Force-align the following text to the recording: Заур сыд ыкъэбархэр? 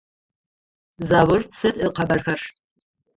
Заур 1.09 1.41
сыд 1.59 1.75
ыкъэбархэр? 1.87 2.41